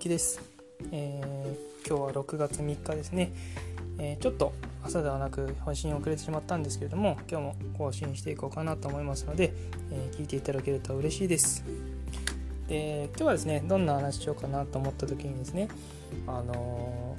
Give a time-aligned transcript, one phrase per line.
[0.00, 0.40] 之です、
[0.92, 3.32] えー、今日は6月3日ですね、
[3.98, 9.52] えー、ちょっと朝ではなく配信遅れてしまったんですけれども今日も更新していこうかなと思いますので、
[9.92, 11.62] えー、聞いていただけると嬉しいです。
[12.66, 15.68] で今日はですねどんな話しようかなと思った時にですね
[16.26, 17.14] あの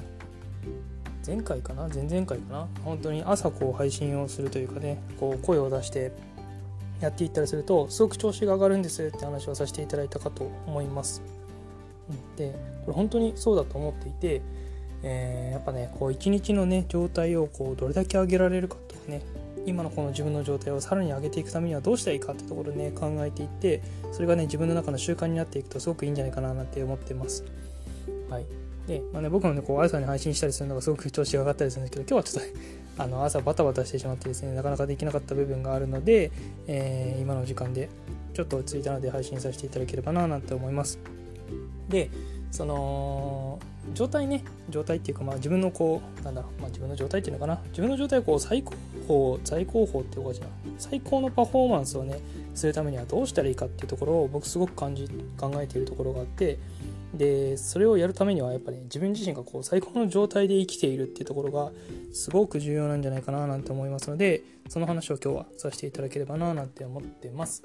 [1.24, 1.88] 前回かな？
[1.88, 2.68] 前々回かな？
[2.84, 6.12] 本当に朝こう配信をするというかねこう声を出して
[7.00, 11.22] やっていったりするとすごく調子が上がるんですって話をさせていただいたかと思います。
[12.38, 14.42] でこれ本当にそうだと思っていて、
[15.04, 19.22] えー、やっぱねこう一日のね状態をこうどれだけ上げられるかとかね
[19.66, 27.44] 今のこの自分の状態をさらに上げていくためにはどうしたらいいかってところでね考えていってそれがね自分の中の習慣になっていくとすごくいいんじゃないかななんて思ってます。
[28.30, 28.46] はい
[28.88, 36.32] でまあね、僕もねこう朝に配信したりするのがすごく調子が上がったりするんですけど今日はちょっと、 あの朝バタバタしてしまってですねなかなかできなかった部分があるので、
[36.68, 37.90] えー、今の時間で
[38.34, 41.00] ちょっと落ち着いたので配信させていただければななんて思います
[41.90, 42.10] で
[42.52, 43.60] その
[43.94, 47.60] 状態ね状態っていうかまあ自分のこうなんだろう、まあ、自分の状態っていうのかな。
[47.70, 48.74] 自分の状態をこう最高
[49.08, 50.46] 峰最高峰っていうかじゃ
[50.78, 52.20] 最高のパフォーマンスをね
[52.54, 56.60] するためにはどうしたらいいかっていうところを僕すごく感じ考えているところがあって
[57.14, 61.72] でそれをやるためにはやっぱり、ね、自分自身がこう最高の状態で生きているっていうところが
[62.14, 67.64] すごく重要なんじゃないかななんて思いますのでその話を今日はさせていただければななんて思ってます。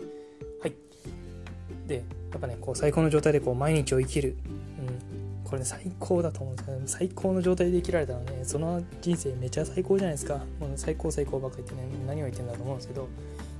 [1.86, 1.96] で
[2.30, 4.36] やっぱねこう最高の状態でこう毎日を生きる、
[4.78, 10.36] うん、これね最高だと思うんですよね最高の状態で生きられたらねその人生めちゃ最高じゃないですか。
[10.60, 13.08] もう、最高最高ばっかり言ってね何を言ってんだと思うんですけど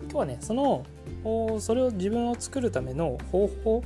[0.03, 0.85] 今日はねその
[1.61, 3.83] それを自分を作るための方法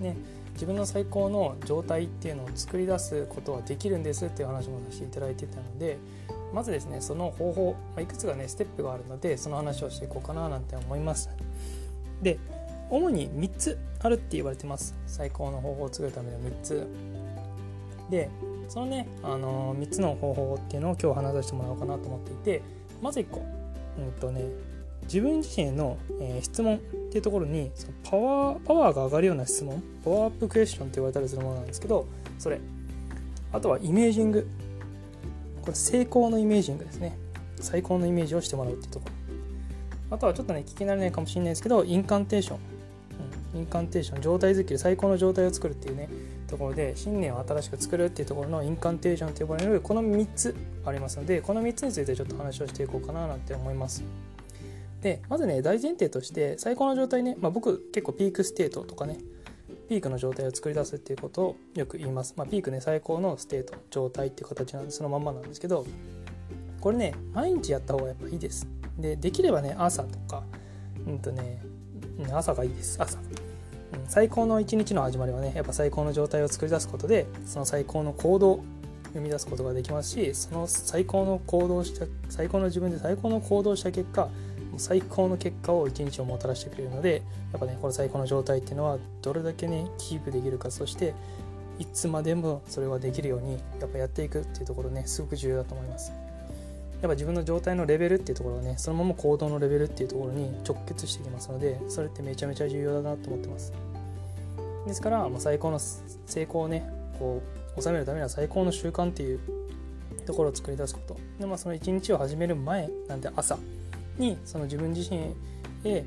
[0.00, 0.16] ね
[0.54, 5.98] 自分の最高の状態っていうのを作り出すことはできるんですっていう話もさせていただいてたので
[6.52, 11.30] まずですねその方法、まあ、いくつかねステップがあるのでその話をしていこうかななんて思います。
[12.22, 12.38] で
[12.90, 14.94] 主に3つあるって言われてます。
[15.06, 16.86] 最高の方法を作るための3つ。
[18.10, 18.30] で
[18.68, 22.62] そのね、あのー、3つの方法っていうのを今日話させてもらおうかなと思っていて
[23.02, 23.42] まず1個。
[23.98, 24.44] うんとね
[25.02, 26.78] 自分自身への、えー、質問っ
[27.10, 32.06] ていうところにそのパワーパワーが上がるような質問パワーアップクエスチョンって言われたりするものなんですけど
[32.38, 32.60] それ。
[33.52, 34.46] あとはイメージング。
[35.62, 37.18] これ成功のイメージングですね。
[37.60, 40.16] 最高のイメージをしてもらうっていうところ。
[40.16, 46.08] あとはちょっとね聞き慣れないかもしれないですけど incantation、incantation 状態づくり最高の状態を作るっていうね
[46.46, 54.04] ところで信念を新しく作るっていうところの incantation と呼ばれるこの3つありますのでこの3つについてちょっと話をしていこうかななんて思います。
[55.00, 59.18] でまずね大前提として最高の状態ね、まあ、僕結構 peak state とかね
[59.88, 65.86] ピークの状態を作り出すっていうことをよく言います、まあ、ピークね最高の state 状態っていう形なんでそのまんまなんですけど
[66.80, 68.66] これね毎日やった方がやっぱいいです。
[68.98, 70.42] でできればね朝とか
[71.06, 71.60] うんとね
[72.32, 73.00] 朝がいいです。
[73.00, 73.18] 朝、
[74.06, 78.64] 最高の一日の始まりはねやっぱ最高の状態を作り出すことでその最高の行動を
[79.14, 84.28] 生み出すことができますしその最高の行動した最高の自分で最高の行動した結果
[84.76, 87.22] 最高の結果を一日をもたらしてくれるので
[87.52, 91.14] やっぱねこの最高の状態っていうのはどれだけねキープできるかそして
[91.78, 96.12] いつまでもそれはできるようにやっぱやっていくっていうところねすごく重要だと思います。
[97.00, 103.72] やっぱ自分の状態のレベルっていうところはねそのまま行動のレベルっていうところに直結してきますのでそれってめちゃめちゃ重要だなと思ってます
[104.86, 106.88] ですから、まあ、最高の成功をね
[107.18, 107.42] こ
[107.76, 109.40] う収めるためには最高の習慣っていう
[110.26, 113.58] ところを作り出すことで、まあ、その一日を始める前なんで朝
[114.18, 115.34] にその自分自身
[115.84, 116.04] へ、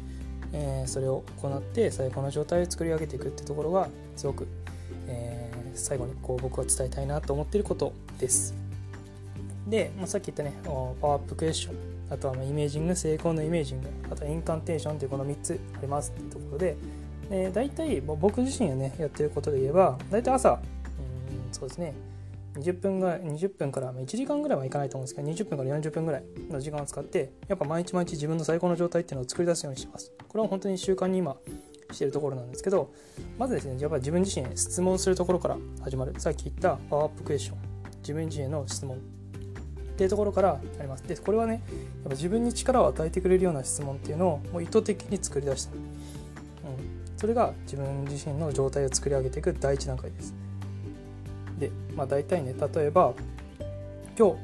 [0.52, 3.88] えー、それを行って最高の状態を作り上げていくっていうところが
[4.18, 4.48] すごく、
[5.08, 8.54] えー、最後にこう僕は伝えたいなと思ってることです。
[9.68, 11.76] で、まあ、さっき言ったねパワーアップクエスチョン
[12.10, 16.76] あとはイメージング成功のイメージングあとはインカンテーションというこの3つありますっていうところで
[17.30, 20.54] で大体僕自身がねやってることで言えば大体朝う
[21.50, 21.94] んそうですね
[22.56, 30.12] 20分ぐらい20分から1時間ぐらいはいかないと思うんですけど20分から40分ぐらいの時間を使ってやっぱ毎日毎日自分の最高の状態っていうのを作り出すようにします。
[30.28, 31.38] これは本当に習慣に今
[31.92, 32.94] してるところなんですけど
[33.38, 36.14] まずですねやっぱ自分自身へ質問するところから始まる。
[36.18, 37.58] さっき言ったパワーアップクエスチョン。
[38.02, 39.21] 自分自身への質問。
[40.02, 41.08] っていうところからあります。
[41.08, 41.62] でこれはねやっ
[42.06, 45.80] ぱ自分に力を与えてくれるような質問っていうのをもう意図的に作り出した、うん、
[47.18, 50.34] それが自分自身の状態を作り上げていく第一段階です。
[51.60, 53.14] で、まあ、大体ね例えば
[54.18, 54.36] 今日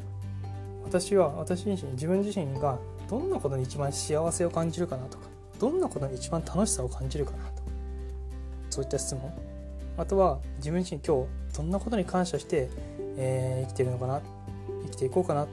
[0.84, 2.78] 私は私自身自分自身が
[3.10, 5.26] どんなことに一番幸せを感じるかなとか
[5.60, 7.64] どんなことに一番楽しさを感じるかなと
[8.70, 9.34] そういった質問。
[9.98, 12.70] あとは自分自身今日どんなことに感謝して、
[13.18, 14.22] えー、生きてるのかな
[14.98, 15.48] きていこうかな。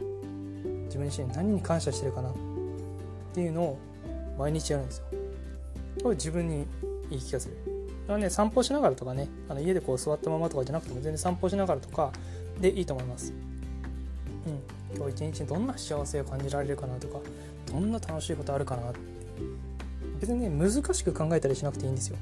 [0.86, 2.30] 自分自身何に感謝してるかな。
[2.30, 2.32] っ
[3.34, 3.78] ていうのを
[4.38, 5.04] 毎日やるんですよ。
[6.02, 6.66] これ自分に
[7.10, 7.56] 言い聞かせる。
[8.08, 12.12] れはね散歩しながらとかねあの家でこう座ったままとかじゃなくても全然散歩しながらとか
[12.60, 13.32] でいいと思います。
[14.46, 17.18] うん、今日一日どんな幸せを感じられるかなとか
[17.66, 18.90] どんな楽しいことあるかな。
[18.90, 18.98] って
[20.20, 22.16] 別にね難しく考えたりしなくていいんですよ。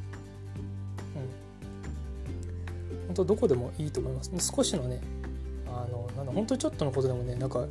[2.93, 4.31] うん、本当どこでもいいと思います。
[4.55, 5.01] 少しのね
[5.75, 7.67] あのなんだ本当にちょっとのことでもねなんか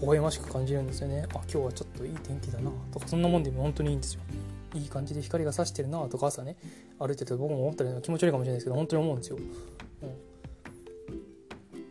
[0.00, 1.26] 微笑ましく感じるんですよね。
[1.30, 4.20] あ今日はちょっといい天気だなとかそんなもんでも本当にいいんですよ。
[4.74, 6.56] いい感じで光が差してるなとか朝ね
[6.98, 9.38] 歩いてて僕も思ったら気持ち悪いかもしれないですけど本当に思うんですよ、
[10.02, 10.06] う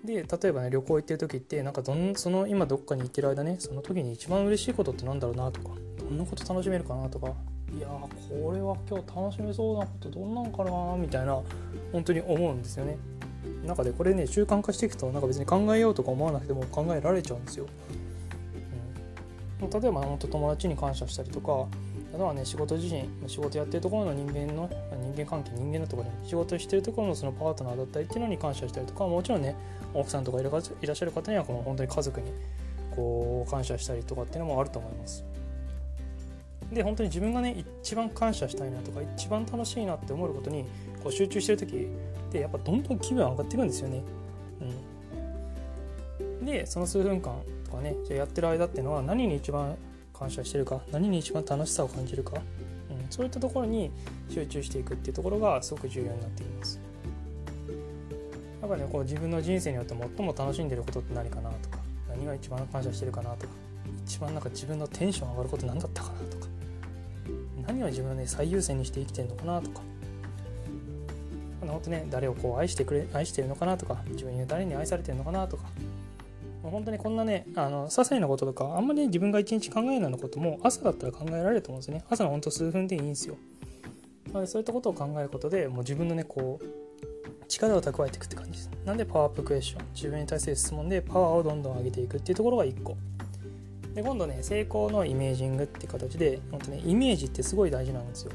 [0.04, 7.28] ん、で例えばね旅行行ってる時ってなんかどんその今どっかに行ってる間ねその時に一番嬉しいことってなんだろうなとかどんなこと楽しめるかなとか
[7.76, 11.42] いやこれは今日楽しめそうなことどんなんかなみたいな
[11.92, 12.98] 本当に思うんですよね。
[13.66, 17.66] 中でこれね習慣化していくとなんか別に考えようとか思わなくても考えられちゃうんですよ。
[19.62, 21.68] うん、例えば本当友達に感謝したりとか
[22.14, 24.70] あとはね仕事自身仕事やってるところの人間の
[25.14, 29.56] 人間関係人間のところに仕事してるところのそのパートナーだったりっていうのに感謝したりとかもちろんね
[29.94, 32.32] 奥さんとかいらっしゃる方にはこの本当に家族に
[32.96, 35.24] こう感謝したりとかっていうのもあると思います。
[36.72, 40.66] で本当に自分がね一番感謝したいなとか一番楽しいなって思うことに
[41.04, 41.88] こう集中してる時
[42.34, 44.02] ってやっぱどんどん気分上がっていくんですよね。
[46.42, 47.36] うん、でその数分間
[47.66, 49.78] とかねじゃやってる間っていうのは何に一番
[50.14, 52.42] 感謝してるか何に一番楽しさを感じるか、
[52.90, 53.92] うん、そういったところに
[54.30, 56.80] 集中していくっていうところがすごく重要になっています。
[58.62, 61.78] やっぱねこう自分の人生によって最も楽しんでることって何かなとか
[62.10, 63.54] 何が一番感謝してるかなとか
[64.06, 66.48] 一番なんか自分のテンション上がること何だったかなとか
[67.68, 69.82] 何を自分はね最優先にして生きてるのかなとか
[71.72, 75.64] 本当ね誰をこう愛してくれ愛してるのかなとか自分に誰に愛されてるのかなとか。
[76.64, 82.06] もう本当にこんなねあの些細なこととかあんまり、ね、自分が一日考えないようなことも朝だったら考えられると思うんですよね。
[82.10, 83.36] 朝の本当数分でいいんですよ。
[84.28, 86.66] なのでそういったことを考えることでもう自分のねこう
[87.50, 88.72] 力を蓄えていくって感じです。
[88.86, 89.86] なんでパワーアップクエスチョン。
[89.94, 92.96] 自分に対する質問でパワーをどんどん上げていくっていうところが1個。
[93.94, 98.32] で今度ね成功のイメージングって形で本当ねイメージってすごい大事なんですよ。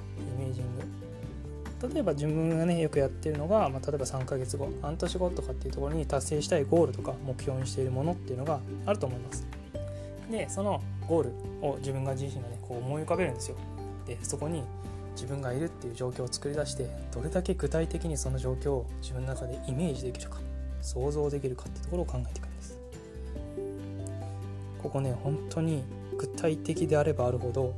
[1.83, 9.47] 例えば自分がねよくやってるのが、まあ、例えば3ヶ月後半年後とかっていうところに達成したいゴールとか目標にしているものっていうのがあると思います。
[10.31, 13.57] でそのゴールを自分が自身がねこう思い浮かべるんですよ。
[14.07, 14.65] でそこに
[15.15, 20.39] 自分がいるっていう状況を作り出してどれだけ具体的にその状況を自分の中でイメージできるか
[20.81, 22.79] 想像できるかっていうところを考えていくんです。
[24.83, 25.83] ここね本当に
[26.17, 27.75] 具体的であればあるほど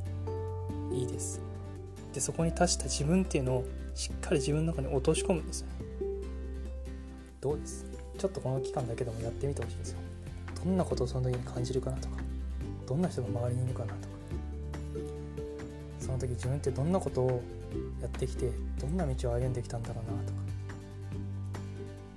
[0.91, 1.41] いいです。
[2.13, 5.67] でそこに達した自分っていうのをしっかり自分の中に落とし込むんですよ
[7.41, 7.85] どうです？
[8.17, 9.97] ちょっとこの期間だけでもやってみてほしいんですよ。
[10.63, 12.17] どんなことをその時に感じるかなとか。
[12.87, 13.99] どんな人が周りにいるかなとか。
[15.99, 17.41] その時自分ってどんなことを
[17.99, 20.39] やってきてどんな道を歩んできたんだろうなとか。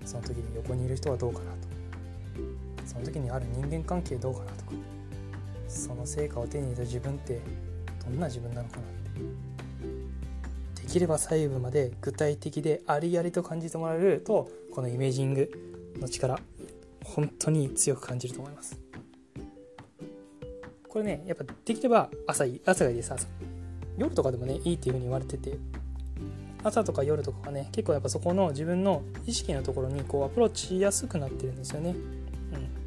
[0.04, 1.58] その時に横にいる人はどうかなとか。
[2.84, 4.72] その時にある人間関係どうかなとか。
[5.68, 7.40] その成果を手に入れた自分って
[8.04, 9.20] どんな自分なのかなって。
[10.94, 15.50] きれば細部まで具体的でありありと感じてもらえるとこのイメージング
[15.98, 16.38] の力
[17.02, 18.78] 本当に強く感じると思います。
[20.88, 23.12] これねやっぱできれば朝いい朝がいいです。
[23.12, 23.26] 朝
[23.98, 25.58] 夜とかでもねいいっていう風に言われてて
[26.62, 31.90] 朝とか夜とかはね結構やっぱそこの自分の意識のところにこうアプローチしやすくなってるんですよね。
[31.90, 31.96] うん、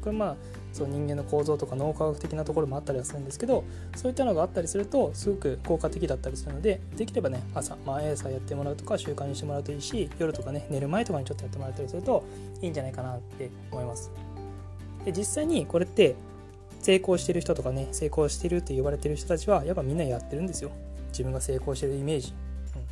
[0.00, 0.36] これまあ
[0.72, 3.64] そう人間の構造とか脳科学的なところもあったりはするんですけど
[3.96, 12.24] そういったのがあったりするとすごく効果的だったりするのでできればね朝毎朝やってもらうとか習慣にしてもらうといいし夜とかね寝る前とかにちょっとやってもらったりすると
[12.60, 14.10] いいんじゃないかなって思います。
[15.04, 16.16] で実際にこれって
[16.80, 20.70] 成功してる人とかね成功してるって言われてる人たちはやっぱみんなやってるんですよ。
[21.08, 22.34] 自分が成功してるイメージ、
[22.76, 22.82] うん、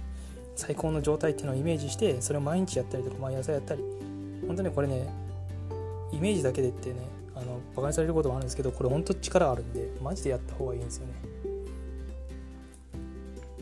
[0.57, 3.85] 最高の状態っていうのをイメージしてそれを毎日やったりとか毎朝やったり
[4.47, 5.07] 本当にこれね
[6.13, 6.97] イメージだけでってね
[7.37, 11.15] あのバカにされることもあるんですけどこれ本当力あるんでマジでやった方がいいんですよね。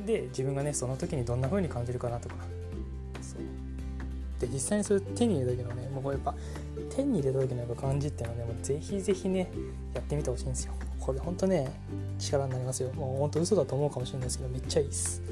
[0.07, 2.37] で自分がねその時にどんな風に感じるかなとか。
[3.21, 3.41] そう。
[4.41, 6.35] で実際にそれ手に入れた時のねもうやっぱ
[6.95, 9.51] 手に入れた時のやっぱ感じっていうのはねもうぜひぜひね
[9.95, 10.73] やってみてほしいんですよ。
[11.01, 11.71] これ本当ね
[12.19, 12.93] 力になりますよ。
[12.93, 15.23] もう本当嘘だと思うかもしれないですけどめっちゃいいです。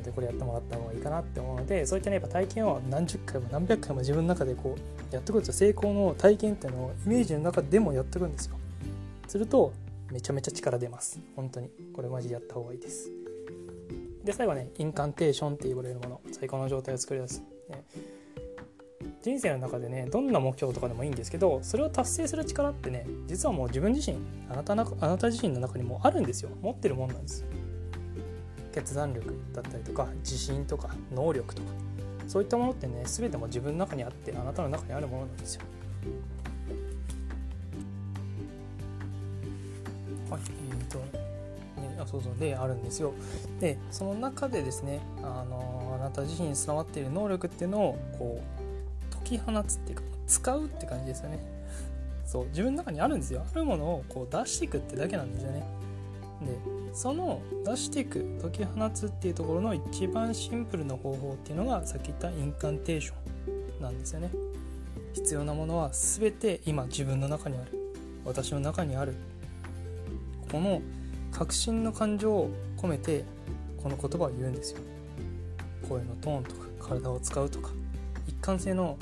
[0.00, 8.56] なのでこれやってもらった方がいいかなって思うのでそういったねやっぱ体験を何十回も何百回も自分の中でこうやってくるんですよ成功の体験っていうのをイメージの中でもやってくんですよ。
[9.28, 9.72] すると
[10.10, 11.20] めちゃめちゃ力出ます。
[11.36, 11.70] 本当に。
[11.94, 13.10] これマジでやった方がいいです。
[14.24, 16.20] で最後ねインカンテーションって言われるもの。
[16.32, 17.84] 最高の状態を作り出す、ね。
[19.22, 24.16] 人生の中でねどんな目標とかでもいいんですけどそれを達成する力ってね実はもう自分自身
[24.48, 26.50] あなたなあなた自身の中にもあるんですよ。
[26.62, 27.44] 持ってるもんなんです。
[28.72, 31.68] 決断力だったりとか自信とか能力とか
[32.28, 35.62] そういったものってね全ても自分の中にあってあなたの中にあるものなんですよ。
[40.30, 40.98] はいえーと
[41.80, 43.12] ね、あそうそうであるんですよ。
[43.58, 51.40] でその中でですねあのあなた自身に備わっている能力っていうのをこう解き放つっていうか使うって感じですよね。
[52.24, 53.44] そう自分の中にあるんですよ。
[53.44, 55.64] あるものをこう出していくってだけなんですよね。
[56.40, 56.58] で
[56.92, 64.30] その出していく解き放つっていうところの一番シンプルな方法っていうのがさっき言ったインカンテーションなんですよね。
[65.12, 67.78] 必要なものは全て今自分の中にある。
[68.24, 69.14] 私の中にある。
[70.50, 70.82] この
[71.30, 73.24] 確信の感情を込めて
[73.82, 74.80] この言葉を言うんですよ。
[75.88, 77.70] 声のトーンとか体を使うとか
[78.26, 78.96] 一貫性の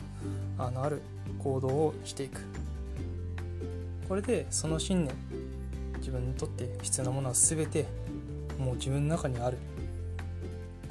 [0.58, 1.02] あのある
[1.38, 2.40] 行動をしていく。
[4.08, 5.14] これでその信念
[5.98, 7.86] 自分にとって必要なものは全て
[8.58, 9.58] もう自分の中にある。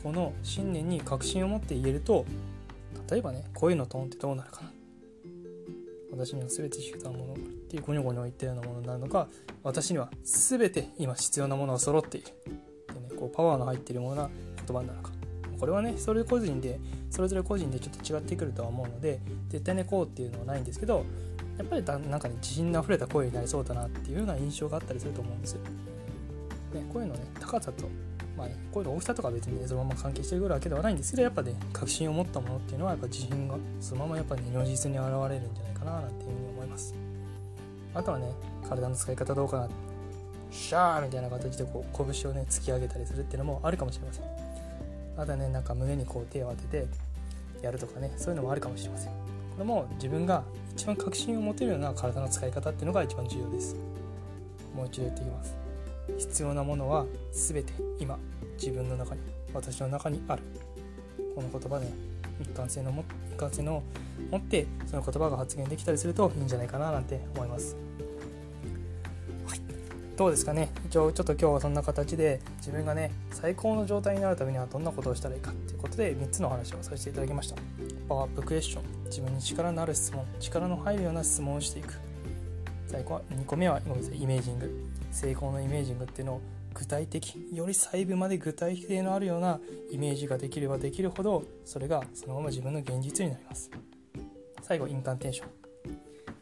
[0.03, 2.25] この信念に確信を持って言えると
[3.09, 4.71] 例えばね声のトーンってどうなるかな。
[6.11, 9.27] 私には全て必要なものっていうゴニョゴニョ言ったようなものになるのか
[9.63, 12.27] 私には全て今必要なものが揃っている。
[12.93, 14.29] で、ね、こうパワーの入っているものな
[14.65, 15.11] 言葉になるか。
[15.59, 21.03] これはねそれ個人でそれぞれ個人でちょっと違ってくるとは思うので絶対ねこうっていうのはないんですけど
[21.57, 25.61] やっぱりだなんかね自信のあふれた声になりそうだなっていうような印象があったりすると思うんですよ。
[26.73, 27.89] ね、声のね高さと、
[28.37, 36.93] まあね、声の大きさとか別に、ね、そのまま関係してくるわけではないんですけどやっぱね確信を持ったものっていうのはやっぱ自信がそのままやっぱね如実に現れるんじゃないかななんていうふうに思います。
[37.93, 38.31] あとはね
[38.67, 39.69] 体の使い方どうかな
[40.51, 44.23] シャーみたいな形でこう拳をね突き上げたりするっていうのもあるかもしれません。
[45.17, 46.87] あとはねなんか胸にこう手を当てて
[47.61, 49.11] やるとかねそういうのもあるかもしれません。
[49.11, 49.15] こ
[49.59, 50.43] れも自分が
[50.77, 53.75] 一番確信を持てるような体の使い方っていうのが一番重要です。
[54.75, 55.55] もう一度言っていきます。
[56.19, 58.19] 必要なものは全て今
[58.59, 59.21] 自分の中に
[59.55, 60.43] 私の中にある。
[61.35, 61.87] この言葉で
[62.39, 63.03] 一貫性のも
[63.33, 63.81] 一貫性の
[64.29, 67.75] 持ってその言葉が発言できたりするといいんじゃないかななんて思います。
[70.15, 70.69] どうですかね？
[70.85, 77.55] 一応ちょっと今日はそんな形で自分がね最高の状態になるためにはどんなことをしたらいいかっていうことで3つの話をさせていただきました。
[78.07, 78.96] パワーアップクエスチョン。
[79.07, 81.99] 自分に力のある質問力の入るような質問をしていく。
[82.85, 84.89] 最後は2個目はごめんなさいイメージング。
[85.11, 86.41] 成功のイメージングっていうのを
[86.73, 89.59] 具体的より細部まで具体性のあるような
[89.89, 93.71] イメージができればできるほどそれがそのまま自分の現実になります。
[94.61, 95.47] 最後インカンテンション。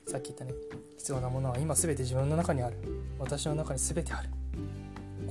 [0.08, 0.54] さっき言ったね
[0.98, 2.78] 必要なものは今全て自分の中にある。
[3.18, 4.30] 私の中に全てある。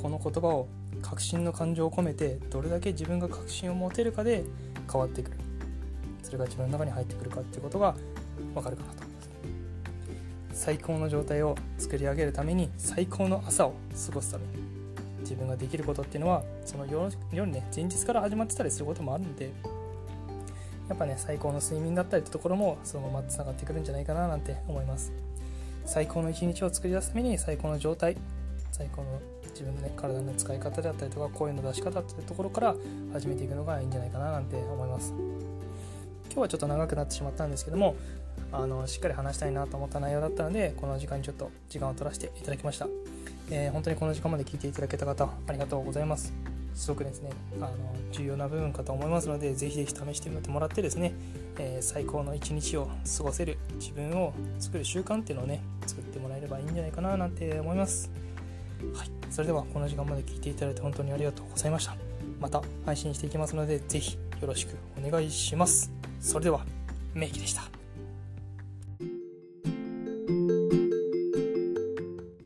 [0.00, 0.68] この言葉を
[1.02, 4.44] 確信の感情を込めてどれだけ自分が確信を持てるかで
[4.90, 5.43] 変わってくる。
[6.34, 7.94] れが自分の中に入ってくるかっていうことが
[8.54, 9.02] 分かるかなと。
[9.02, 13.74] 思います最高の状態を作り上げるために最高の朝を
[14.06, 14.52] 過ごすために
[15.20, 19.50] 自分ができることっていうのはその夜夜ね前日から始まってたりすることもあるので
[20.88, 25.12] やっぱね最高の睡眠だったりってところもそのままつながってくるんじゃないかななんて思います。
[25.86, 28.16] 最高の一日を作り出すために最高の状態。
[28.72, 32.74] 最高の自分の、ね、体の使い方であったりとか声の出し方っていうところから
[33.12, 35.14] 始めていくのがいいんじゃないかななんて思います。
[36.34, 37.94] 今日はちょっと長くなってしまったんですけども
[38.50, 42.88] あのしっかり話したいなと思った内容だったのでこの時間にちょっと時間を取らせていただきました、
[43.50, 46.32] えー、本当にこの時間まで聞いていただけた方ありがとうございます。
[46.74, 47.70] すごくですねあの
[48.10, 51.12] 重要な部分かと思いますのでぜひぜひ試してみてもらってですね、
[51.56, 58.10] えー、最高の一日を過ごせる自分を作る習慣っていうのをね作ってもらえればいいんじゃないかななんて思います。
[58.92, 59.10] はい。
[59.30, 61.96] それではこの時間まで聞いていただいて本当にありがとうございました。
[62.40, 65.93] また配信していきますのでぜひよろしくお願いします。
[66.24, 66.64] それでは
[67.12, 67.73] メイキでした。